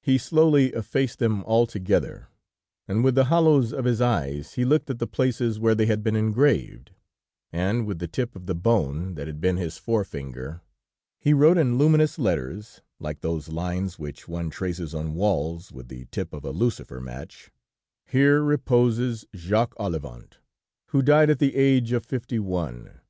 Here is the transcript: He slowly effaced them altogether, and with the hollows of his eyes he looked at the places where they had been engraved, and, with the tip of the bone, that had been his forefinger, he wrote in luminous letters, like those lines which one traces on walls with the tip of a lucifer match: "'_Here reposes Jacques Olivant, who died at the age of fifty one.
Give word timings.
He 0.00 0.16
slowly 0.16 0.68
effaced 0.74 1.18
them 1.18 1.42
altogether, 1.42 2.28
and 2.86 3.02
with 3.02 3.16
the 3.16 3.24
hollows 3.24 3.72
of 3.72 3.84
his 3.84 4.00
eyes 4.00 4.52
he 4.52 4.64
looked 4.64 4.88
at 4.90 5.00
the 5.00 5.08
places 5.08 5.58
where 5.58 5.74
they 5.74 5.86
had 5.86 6.04
been 6.04 6.14
engraved, 6.14 6.92
and, 7.52 7.84
with 7.84 7.98
the 7.98 8.06
tip 8.06 8.36
of 8.36 8.46
the 8.46 8.54
bone, 8.54 9.16
that 9.16 9.26
had 9.26 9.40
been 9.40 9.56
his 9.56 9.76
forefinger, 9.76 10.60
he 11.18 11.32
wrote 11.32 11.58
in 11.58 11.78
luminous 11.78 12.16
letters, 12.16 12.80
like 13.00 13.22
those 13.22 13.48
lines 13.48 13.98
which 13.98 14.28
one 14.28 14.50
traces 14.50 14.94
on 14.94 15.14
walls 15.14 15.72
with 15.72 15.88
the 15.88 16.04
tip 16.12 16.32
of 16.32 16.44
a 16.44 16.52
lucifer 16.52 17.00
match: 17.00 17.50
"'_Here 18.08 18.46
reposes 18.46 19.26
Jacques 19.34 19.74
Olivant, 19.80 20.38
who 20.90 21.02
died 21.02 21.28
at 21.28 21.40
the 21.40 21.56
age 21.56 21.90
of 21.90 22.06
fifty 22.06 22.38
one. 22.38 23.00